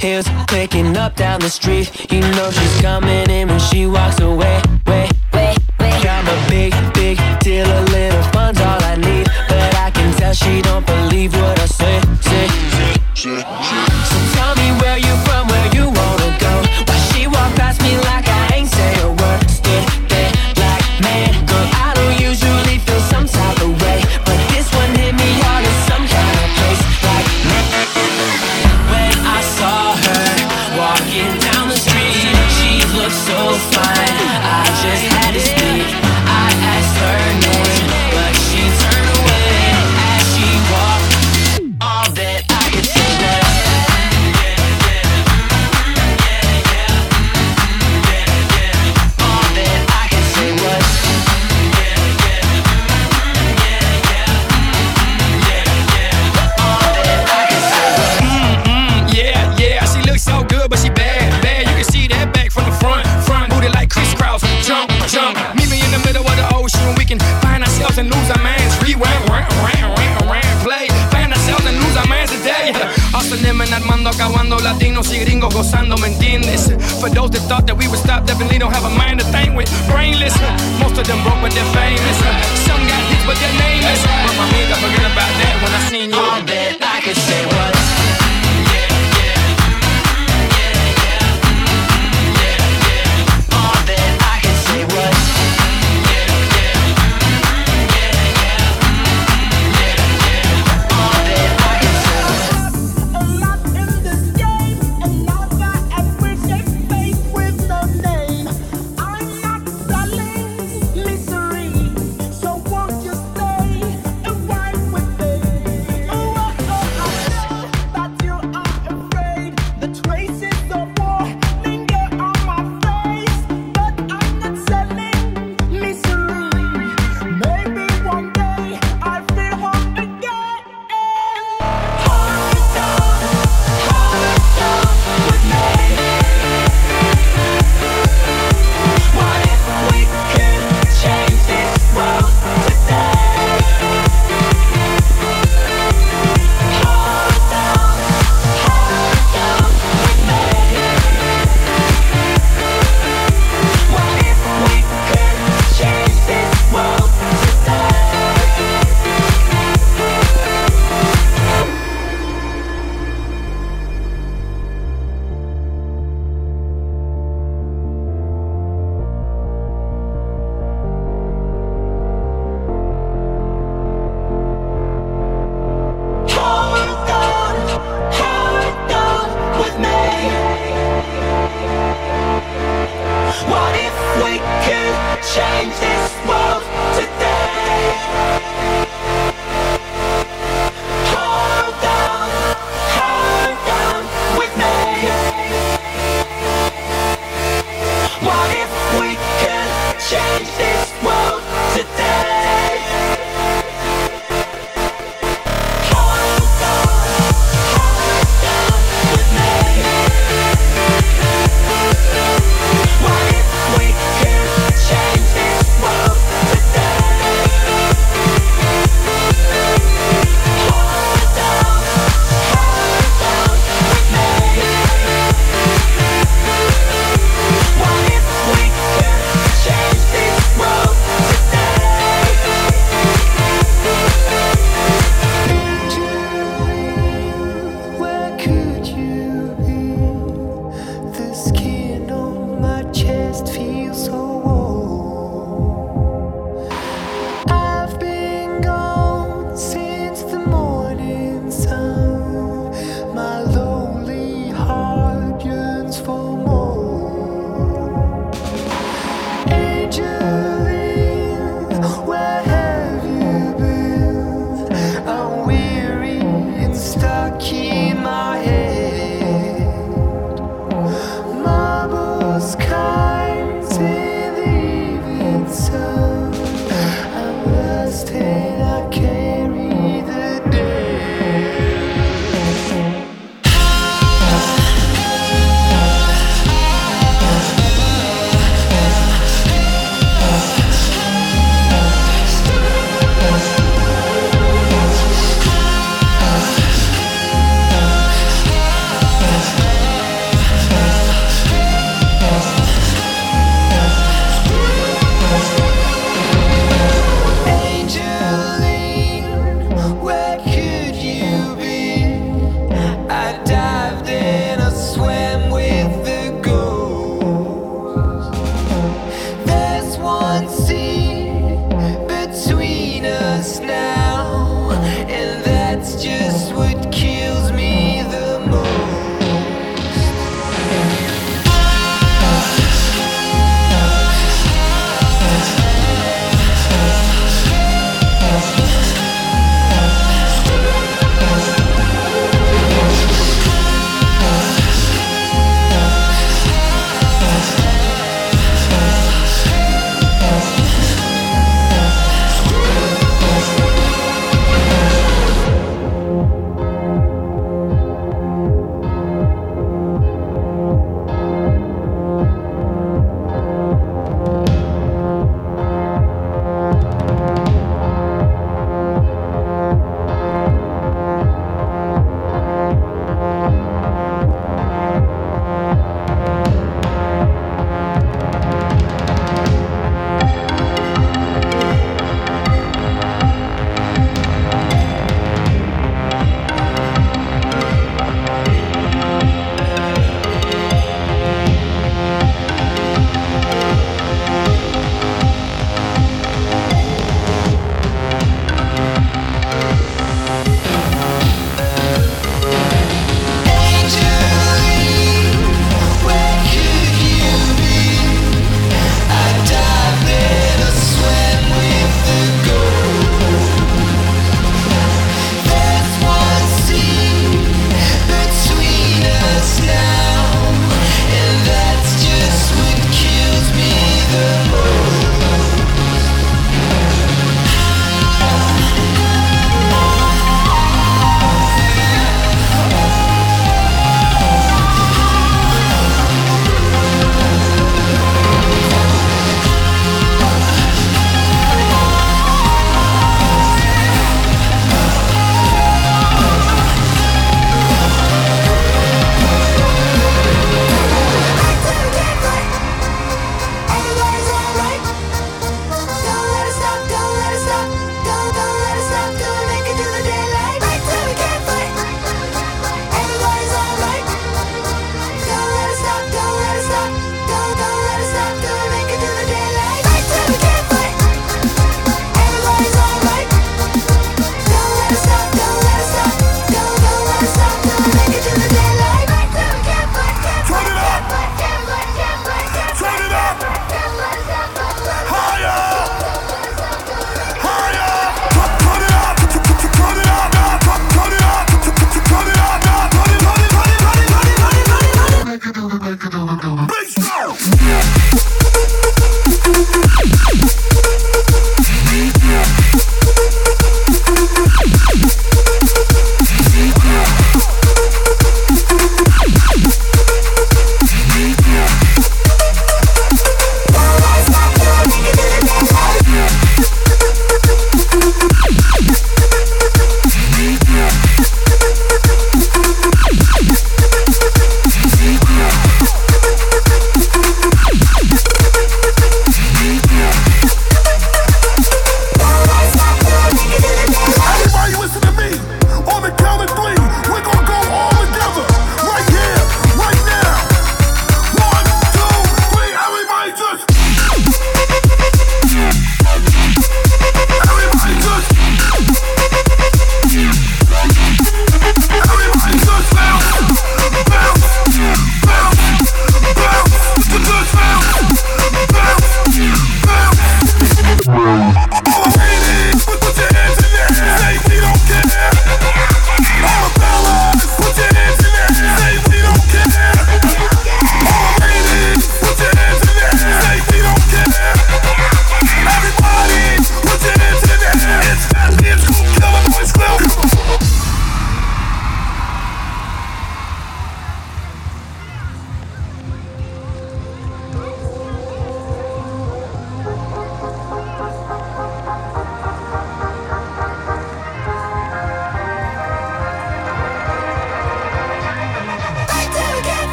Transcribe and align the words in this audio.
heels 0.00 0.26
picking 0.48 0.96
up 0.96 1.16
down 1.16 1.40
the 1.40 1.50
street. 1.50 2.12
You 2.12 2.20
know 2.20 2.50
she's 2.50 2.80
coming 2.80 3.28
in 3.30 3.48
when 3.48 3.60
she 3.60 3.86
walks 3.86 4.20
away. 4.20 4.60
Wait, 4.86 5.12
wait, 5.32 5.58
wait. 5.78 6.06
I'm 6.06 6.26
a 6.26 6.48
big, 6.48 6.72
big 6.94 7.18
deal. 7.40 7.66
A 7.66 7.82
little 7.96 8.22
fun's 8.32 8.60
all 8.60 8.82
I 8.82 8.96
need, 8.96 9.26
but 9.48 9.74
I 9.76 9.90
can 9.90 10.12
tell 10.16 10.34
she 10.34 10.62
don't 10.62 10.86
believe 10.86 11.32
what 11.34 11.58
I 11.60 11.66
say. 11.66 12.00
Say, 12.20 12.48
say, 12.74 12.94
say. 13.14 13.40
say. 13.40 14.25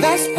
Like 0.00 0.35